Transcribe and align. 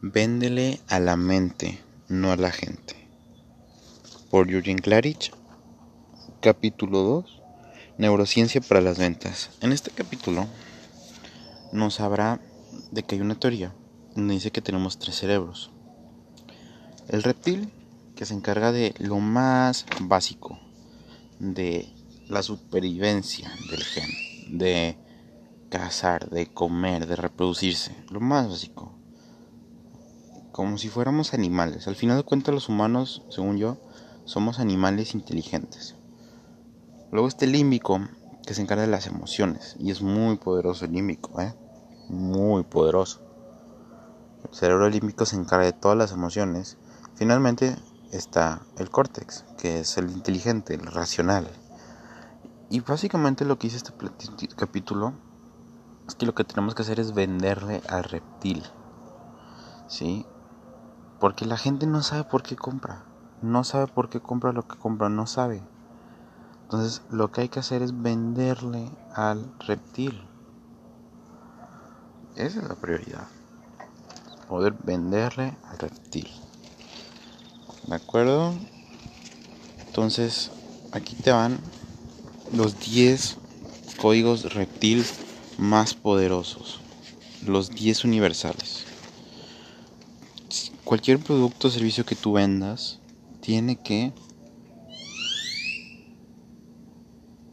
Véndele 0.00 0.78
a 0.86 1.00
la 1.00 1.16
mente, 1.16 1.80
no 2.06 2.30
a 2.30 2.36
la 2.36 2.52
gente. 2.52 2.94
Por 4.30 4.46
Jürgen 4.48 4.78
Klarich, 4.78 5.32
capítulo 6.40 7.00
2, 7.00 7.42
Neurociencia 7.98 8.60
para 8.60 8.80
las 8.80 8.96
ventas. 8.96 9.50
En 9.60 9.72
este 9.72 9.90
capítulo 9.90 10.46
nos 11.72 11.98
habla 11.98 12.40
de 12.92 13.02
que 13.02 13.16
hay 13.16 13.22
una 13.22 13.40
teoría 13.40 13.74
donde 14.14 14.34
dice 14.34 14.52
que 14.52 14.62
tenemos 14.62 15.00
tres 15.00 15.16
cerebros. 15.16 15.72
El 17.08 17.24
reptil, 17.24 17.72
que 18.14 18.24
se 18.24 18.34
encarga 18.34 18.70
de 18.70 18.94
lo 19.00 19.18
más 19.18 19.84
básico, 20.02 20.60
de 21.40 21.92
la 22.28 22.44
supervivencia 22.44 23.50
del 23.68 23.82
gen, 23.82 24.58
de 24.58 24.96
cazar, 25.70 26.30
de 26.30 26.46
comer, 26.46 27.08
de 27.08 27.16
reproducirse, 27.16 27.96
lo 28.10 28.20
más 28.20 28.48
básico 28.48 28.97
como 30.58 30.76
si 30.76 30.88
fuéramos 30.88 31.34
animales. 31.34 31.86
Al 31.86 31.94
final 31.94 32.16
de 32.16 32.24
cuentas 32.24 32.52
los 32.52 32.68
humanos, 32.68 33.22
según 33.28 33.58
yo, 33.58 33.76
somos 34.24 34.58
animales 34.58 35.14
inteligentes. 35.14 35.94
Luego 37.12 37.28
este 37.28 37.46
límbico 37.46 38.00
que 38.44 38.54
se 38.54 38.62
encarga 38.62 38.82
de 38.82 38.90
las 38.90 39.06
emociones 39.06 39.76
y 39.78 39.92
es 39.92 40.02
muy 40.02 40.36
poderoso 40.36 40.86
el 40.86 40.94
límbico, 40.94 41.40
¿eh? 41.40 41.54
Muy 42.08 42.64
poderoso. 42.64 43.20
El 44.50 44.52
cerebro 44.52 44.90
límbico 44.90 45.26
se 45.26 45.36
encarga 45.36 45.66
de 45.66 45.74
todas 45.74 45.96
las 45.96 46.10
emociones. 46.10 46.76
Finalmente 47.14 47.76
está 48.10 48.62
el 48.78 48.90
córtex, 48.90 49.44
que 49.58 49.78
es 49.78 49.96
el 49.96 50.10
inteligente, 50.10 50.74
el 50.74 50.86
racional. 50.86 51.46
Y 52.68 52.80
básicamente 52.80 53.44
lo 53.44 53.60
que 53.60 53.68
dice 53.68 53.76
este 53.76 53.92
capítulo 54.56 55.12
es 56.08 56.16
que 56.16 56.26
lo 56.26 56.34
que 56.34 56.42
tenemos 56.42 56.74
que 56.74 56.82
hacer 56.82 56.98
es 56.98 57.14
venderle 57.14 57.80
al 57.88 58.02
reptil. 58.02 58.64
¿Sí? 59.86 60.26
Porque 61.20 61.46
la 61.46 61.56
gente 61.56 61.86
no 61.86 62.02
sabe 62.02 62.24
por 62.24 62.42
qué 62.42 62.56
compra. 62.56 63.02
No 63.42 63.64
sabe 63.64 63.86
por 63.86 64.08
qué 64.08 64.20
compra 64.20 64.52
lo 64.52 64.66
que 64.66 64.76
compra, 64.76 65.08
no 65.08 65.26
sabe. 65.26 65.62
Entonces 66.62 67.02
lo 67.10 67.32
que 67.32 67.42
hay 67.42 67.48
que 67.48 67.60
hacer 67.60 67.82
es 67.82 68.02
venderle 68.02 68.90
al 69.14 69.52
reptil. 69.66 70.20
Esa 72.36 72.60
es 72.60 72.68
la 72.68 72.74
prioridad. 72.74 73.26
Poder 74.48 74.74
venderle 74.84 75.56
al 75.68 75.78
reptil. 75.78 76.28
¿De 77.86 77.94
acuerdo? 77.94 78.54
Entonces, 79.86 80.50
aquí 80.92 81.16
te 81.16 81.32
van 81.32 81.58
los 82.52 82.78
10 82.78 83.38
códigos 84.00 84.54
reptil 84.54 85.04
más 85.58 85.94
poderosos. 85.94 86.80
Los 87.44 87.70
10 87.70 88.04
universales 88.04 88.86
cualquier 90.84 91.18
producto 91.18 91.68
o 91.68 91.70
servicio 91.70 92.06
que 92.06 92.14
tú 92.14 92.32
vendas 92.32 93.00
tiene 93.40 93.76
que 93.76 94.12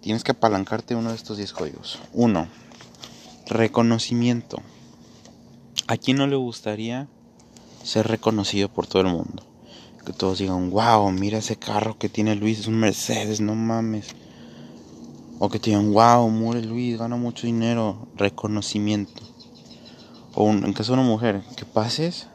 tienes 0.00 0.22
que 0.22 0.32
apalancarte 0.32 0.94
uno 0.94 1.10
de 1.10 1.16
estos 1.16 1.38
10 1.38 1.52
códigos. 1.54 1.98
Uno, 2.12 2.46
reconocimiento. 3.46 4.58
¿A 5.86 5.96
quién 5.96 6.18
no 6.18 6.26
le 6.26 6.36
gustaría 6.36 7.08
ser 7.82 8.06
reconocido 8.06 8.68
por 8.68 8.86
todo 8.86 9.00
el 9.02 9.08
mundo? 9.08 9.42
Que 10.04 10.12
todos 10.12 10.38
digan, 10.38 10.70
wow, 10.70 11.10
mira 11.10 11.38
ese 11.38 11.56
carro 11.56 11.96
que 11.98 12.10
tiene 12.10 12.34
Luis, 12.36 12.60
es 12.60 12.66
un 12.66 12.78
Mercedes, 12.78 13.40
no 13.40 13.54
mames. 13.54 14.08
O 15.38 15.48
que 15.48 15.58
digan, 15.58 15.92
wow, 15.92 16.28
muere 16.28 16.62
Luis, 16.62 16.98
gana 16.98 17.16
mucho 17.16 17.46
dinero. 17.46 18.06
Reconocimiento. 18.14 19.22
O 20.34 20.50
en 20.50 20.72
caso 20.74 20.92
de 20.92 21.00
una 21.00 21.08
mujer, 21.08 21.42
que 21.56 21.64
pases 21.64 22.28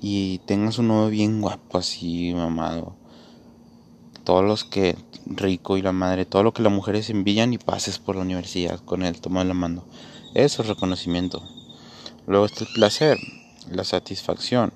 y 0.00 0.38
tengas 0.46 0.78
un 0.78 0.88
novio 0.88 1.10
bien 1.10 1.40
guapo, 1.40 1.78
así 1.78 2.32
mamado. 2.34 2.94
Todos 4.24 4.44
los 4.44 4.64
que 4.64 4.96
rico 5.26 5.76
y 5.76 5.82
la 5.82 5.92
madre, 5.92 6.26
todo 6.26 6.42
lo 6.42 6.52
que 6.52 6.62
las 6.62 6.72
mujeres 6.72 7.10
envían 7.10 7.52
y 7.52 7.58
pases 7.58 7.98
por 7.98 8.16
la 8.16 8.22
universidad 8.22 8.80
con 8.80 9.02
él, 9.02 9.20
toma 9.20 9.44
la 9.44 9.54
mano. 9.54 9.84
Eso 10.34 10.62
es 10.62 10.68
reconocimiento. 10.68 11.42
Luego 12.26 12.46
está 12.46 12.64
el 12.64 12.72
placer, 12.74 13.18
la 13.70 13.84
satisfacción, 13.84 14.72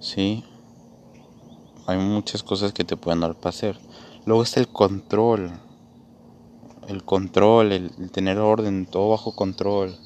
¿sí? 0.00 0.44
Hay 1.86 1.98
muchas 1.98 2.42
cosas 2.42 2.72
que 2.72 2.84
te 2.84 2.96
pueden 2.96 3.20
dar 3.20 3.34
placer. 3.34 3.78
Luego 4.24 4.42
está 4.42 4.60
el 4.60 4.68
control, 4.68 5.52
el 6.88 7.04
control, 7.04 7.72
el, 7.72 7.90
el 7.98 8.10
tener 8.10 8.38
orden, 8.38 8.86
todo 8.86 9.10
bajo 9.10 9.34
control, 9.34 9.96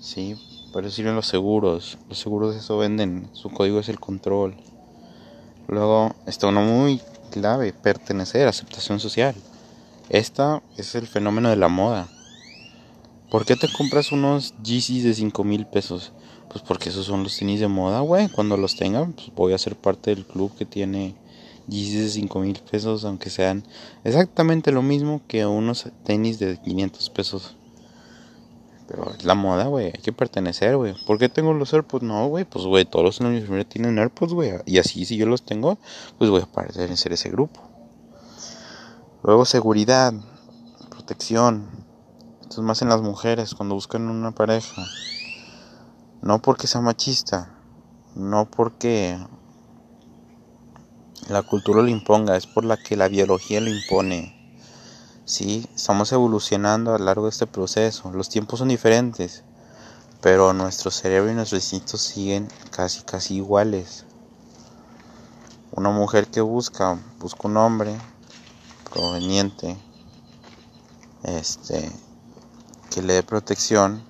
¿sí? 0.00 0.36
Eso 0.80 0.90
sirven 0.90 1.14
los 1.14 1.26
seguros. 1.26 1.98
Los 2.08 2.18
seguros 2.18 2.56
eso 2.56 2.78
venden. 2.78 3.28
Su 3.32 3.50
código 3.50 3.78
es 3.78 3.88
el 3.88 4.00
control. 4.00 4.56
Luego 5.68 6.14
está 6.26 6.48
uno 6.48 6.62
muy 6.62 7.00
clave, 7.30 7.72
pertenecer, 7.72 8.48
aceptación 8.48 8.98
social. 8.98 9.34
Esta 10.08 10.62
es 10.76 10.94
el 10.94 11.06
fenómeno 11.06 11.50
de 11.50 11.56
la 11.56 11.68
moda. 11.68 12.08
¿Por 13.30 13.46
qué 13.46 13.56
te 13.56 13.72
compras 13.72 14.12
unos 14.12 14.54
Yeezys 14.62 15.04
de 15.04 15.14
5 15.14 15.44
mil 15.44 15.66
pesos? 15.66 16.12
Pues 16.48 16.62
porque 16.62 16.90
esos 16.90 17.06
son 17.06 17.22
los 17.22 17.36
tenis 17.36 17.60
de 17.60 17.68
moda, 17.68 18.00
güey. 18.00 18.28
Cuando 18.28 18.56
los 18.56 18.76
tenga, 18.76 19.06
pues 19.06 19.32
voy 19.34 19.52
a 19.54 19.58
ser 19.58 19.76
parte 19.76 20.14
del 20.14 20.26
club 20.26 20.54
que 20.56 20.66
tiene 20.66 21.14
Yeezys 21.68 22.02
de 22.02 22.08
5 22.10 22.40
mil 22.40 22.58
pesos, 22.70 23.04
aunque 23.04 23.30
sean 23.30 23.64
exactamente 24.04 24.72
lo 24.72 24.82
mismo 24.82 25.22
que 25.28 25.46
unos 25.46 25.88
tenis 26.04 26.38
de 26.38 26.58
500 26.60 27.08
pesos. 27.10 27.56
Pero 28.88 29.10
es 29.10 29.24
la 29.24 29.34
moda, 29.34 29.66
güey. 29.66 29.86
Hay 29.86 30.02
que 30.02 30.12
pertenecer, 30.12 30.76
güey. 30.76 30.94
¿Por 31.06 31.18
qué 31.18 31.28
tengo 31.28 31.52
los 31.54 31.72
AirPods? 31.72 32.02
No, 32.02 32.26
güey. 32.28 32.44
Pues, 32.44 32.64
güey, 32.64 32.84
todos 32.84 33.04
los 33.04 33.20
en 33.20 33.58
la 33.58 33.64
tienen 33.64 33.98
AirPods, 33.98 34.34
güey. 34.34 34.52
Y 34.66 34.78
así, 34.78 35.04
si 35.04 35.16
yo 35.16 35.26
los 35.26 35.42
tengo, 35.42 35.78
pues 36.18 36.30
voy 36.30 36.42
a 36.42 36.82
en 36.82 36.96
ser 36.96 37.12
ese 37.12 37.30
grupo. 37.30 37.60
Luego, 39.22 39.44
seguridad, 39.44 40.12
protección. 40.90 41.68
Esto 42.42 42.60
es 42.60 42.66
más 42.66 42.82
en 42.82 42.88
las 42.88 43.00
mujeres 43.00 43.54
cuando 43.54 43.74
buscan 43.74 44.08
una 44.08 44.32
pareja. 44.32 44.84
No 46.20 46.42
porque 46.42 46.66
sea 46.66 46.80
machista. 46.80 47.54
No 48.14 48.50
porque 48.50 49.18
la 51.28 51.42
cultura 51.42 51.82
lo 51.82 51.88
imponga. 51.88 52.36
Es 52.36 52.46
por 52.46 52.64
la 52.64 52.76
que 52.76 52.96
la 52.96 53.08
biología 53.08 53.60
lo 53.60 53.70
impone. 53.70 54.41
Sí, 55.24 55.68
estamos 55.76 56.10
evolucionando 56.10 56.92
a 56.92 56.98
lo 56.98 57.04
largo 57.04 57.24
de 57.24 57.30
este 57.30 57.46
proceso. 57.46 58.10
Los 58.10 58.28
tiempos 58.28 58.58
son 58.58 58.68
diferentes, 58.68 59.44
pero 60.20 60.52
nuestro 60.52 60.90
cerebro 60.90 61.30
y 61.30 61.34
nuestros 61.34 61.62
instintos 61.62 62.00
siguen 62.00 62.48
casi 62.72 63.02
casi 63.02 63.36
iguales. 63.36 64.04
Una 65.70 65.90
mujer 65.90 66.26
que 66.26 66.40
busca, 66.40 66.98
busca 67.20 67.46
un 67.46 67.56
hombre 67.56 67.96
proveniente, 68.92 69.76
este, 71.22 71.92
que 72.90 73.00
le 73.00 73.14
dé 73.14 73.22
protección 73.22 74.02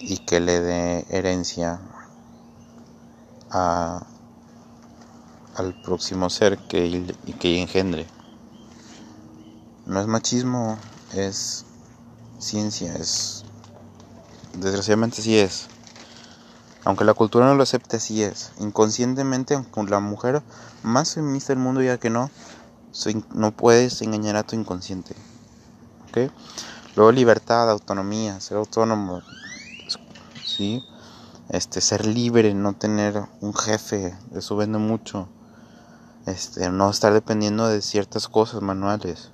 y 0.00 0.18
que 0.18 0.40
le 0.40 0.60
dé 0.60 1.06
herencia 1.10 1.80
a, 3.52 4.04
al 5.54 5.74
próximo 5.74 6.28
ser 6.28 6.58
que, 6.58 7.14
que 7.38 7.62
engendre 7.62 8.19
no 9.90 10.00
es 10.00 10.06
machismo, 10.06 10.78
es 11.14 11.64
ciencia, 12.38 12.94
es... 12.94 13.44
Desgraciadamente 14.54 15.20
sí 15.20 15.36
es. 15.36 15.66
Aunque 16.84 17.04
la 17.04 17.12
cultura 17.12 17.46
no 17.46 17.56
lo 17.56 17.64
acepte, 17.64 17.96
así 17.96 18.22
es. 18.22 18.52
Inconscientemente, 18.60 19.54
aunque 19.54 19.82
la 19.90 19.98
mujer 19.98 20.42
más 20.84 21.14
feminista 21.14 21.52
del 21.52 21.62
mundo 21.62 21.80
diga 21.80 21.98
que 21.98 22.08
no, 22.08 22.30
no 23.34 23.50
puedes 23.50 24.00
engañar 24.02 24.36
a 24.36 24.44
tu 24.44 24.54
inconsciente. 24.54 25.16
¿Ok? 26.08 26.30
Luego 26.94 27.10
libertad, 27.10 27.68
autonomía, 27.68 28.40
ser 28.40 28.58
autónomo. 28.58 29.22
¿Sí? 30.44 30.84
Este, 31.48 31.80
ser 31.80 32.06
libre, 32.06 32.54
no 32.54 32.74
tener 32.74 33.24
un 33.40 33.54
jefe, 33.54 34.16
eso 34.36 34.54
vende 34.54 34.78
mucho. 34.78 35.28
Este, 36.26 36.70
no 36.70 36.90
estar 36.90 37.12
dependiendo 37.12 37.66
de 37.66 37.82
ciertas 37.82 38.28
cosas 38.28 38.62
manuales. 38.62 39.32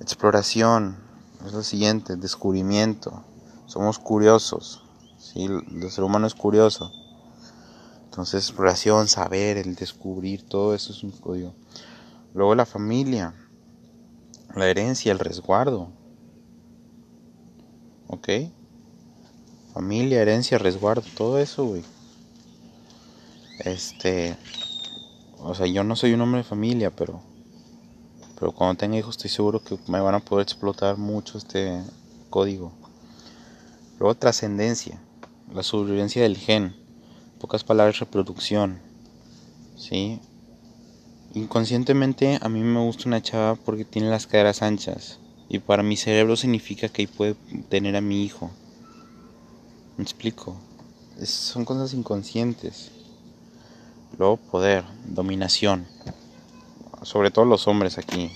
Exploración 0.00 0.96
es 1.44 1.52
lo 1.52 1.62
siguiente, 1.62 2.16
descubrimiento. 2.16 3.24
Somos 3.66 3.98
curiosos. 3.98 4.82
¿sí? 5.18 5.44
El 5.44 5.90
ser 5.90 6.04
humano 6.04 6.26
es 6.26 6.34
curioso. 6.34 6.92
Entonces, 8.04 8.48
exploración, 8.48 9.08
saber, 9.08 9.58
el 9.58 9.74
descubrir, 9.74 10.42
todo 10.48 10.74
eso 10.74 10.92
es 10.92 11.02
un 11.02 11.10
código. 11.10 11.54
Luego 12.34 12.54
la 12.54 12.66
familia, 12.66 13.34
la 14.54 14.68
herencia, 14.68 15.12
el 15.12 15.18
resguardo. 15.18 15.90
¿Ok? 18.08 18.28
Familia, 19.74 20.22
herencia, 20.22 20.58
resguardo, 20.58 21.02
todo 21.16 21.38
eso, 21.38 21.66
güey. 21.66 21.82
Este. 23.58 24.36
O 25.38 25.54
sea, 25.54 25.66
yo 25.66 25.84
no 25.84 25.96
soy 25.96 26.14
un 26.14 26.22
hombre 26.22 26.38
de 26.38 26.44
familia, 26.44 26.90
pero 26.94 27.20
pero 28.38 28.52
cuando 28.52 28.78
tenga 28.78 28.98
hijos 28.98 29.16
estoy 29.16 29.30
seguro 29.30 29.62
que 29.62 29.78
me 29.88 30.00
van 30.00 30.14
a 30.14 30.20
poder 30.20 30.44
explotar 30.44 30.96
mucho 30.96 31.38
este 31.38 31.82
código. 32.30 32.72
Luego 33.98 34.14
trascendencia, 34.14 35.00
la 35.52 35.62
sobrevivencia 35.62 36.22
del 36.22 36.36
gen. 36.36 36.76
pocas 37.40 37.64
palabras, 37.64 37.98
reproducción. 37.98 38.78
¿Sí? 39.76 40.20
Inconscientemente 41.34 42.38
a 42.40 42.48
mí 42.48 42.60
me 42.60 42.80
gusta 42.80 43.08
una 43.08 43.22
chava 43.22 43.56
porque 43.56 43.84
tiene 43.84 44.10
las 44.10 44.26
caderas 44.26 44.62
anchas. 44.62 45.18
Y 45.48 45.60
para 45.60 45.82
mi 45.82 45.96
cerebro 45.96 46.36
significa 46.36 46.88
que 46.88 47.02
ahí 47.02 47.06
puede 47.06 47.34
tener 47.68 47.96
a 47.96 48.00
mi 48.00 48.24
hijo. 48.24 48.50
¿Me 49.96 50.04
explico? 50.04 50.56
son 51.24 51.64
cosas 51.64 51.94
inconscientes. 51.94 52.90
Luego 54.18 54.36
poder, 54.36 54.84
dominación. 55.06 55.86
Sobre 57.06 57.30
todo 57.30 57.44
los 57.44 57.68
hombres 57.68 57.98
aquí. 57.98 58.32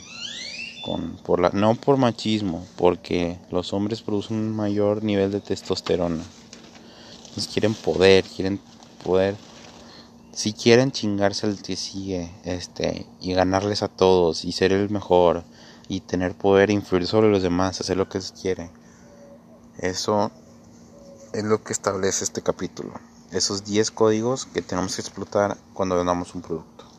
Con, 0.85 1.17
por 1.25 1.41
la, 1.41 1.51
no 1.51 1.75
por 1.75 1.97
machismo, 1.97 2.65
porque 2.77 3.37
los 3.51 3.73
hombres 3.73 4.01
producen 4.01 4.37
un 4.37 4.55
mayor 4.55 5.03
nivel 5.03 5.33
de 5.33 5.41
testosterona. 5.41 6.23
Entonces 7.19 7.49
quieren 7.49 7.75
poder, 7.75 8.25
quieren 8.25 8.61
poder. 9.05 9.35
Si 10.33 10.53
quieren 10.53 10.93
chingarse 10.93 11.47
al 11.47 11.61
que 11.61 11.75
sigue, 11.75 12.31
este, 12.45 13.07
y 13.21 13.35
ganarles 13.35 13.83
a 13.83 13.89
todos, 13.89 14.45
y 14.45 14.53
ser 14.53 14.73
el 14.73 14.89
mejor, 14.89 15.43
y 15.89 16.01
tener 16.01 16.37
poder, 16.37 16.71
influir 16.71 17.09
sobre 17.09 17.29
los 17.29 17.43
demás, 17.43 17.81
hacer 17.81 17.97
lo 17.97 18.09
que 18.09 18.21
se 18.21 18.33
quiere. 18.33 18.71
Eso 19.79 20.31
es 21.33 21.43
lo 21.43 21.65
que 21.65 21.73
establece 21.73 22.23
este 22.23 22.41
capítulo. 22.41 22.93
Esos 23.33 23.65
10 23.65 23.91
códigos 23.91 24.47
que 24.47 24.63
tenemos 24.63 24.95
que 24.95 25.03
explotar 25.03 25.59
cuando 25.75 25.97
vendamos 25.97 26.37
un 26.37 26.43
producto. 26.43 26.90